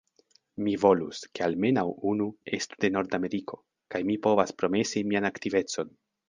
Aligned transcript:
Mi 0.67 0.71
volus, 0.83 1.19
ke 1.39 1.43
almenaŭ 1.47 1.83
unu 2.13 2.27
estu 2.59 2.79
de 2.85 2.91
Nordameriko, 2.97 3.61
kaj 3.97 4.03
mi 4.09 4.17
povas 4.25 4.57
promesi 4.63 5.05
mian 5.13 5.31
aktivecon. 5.33 5.95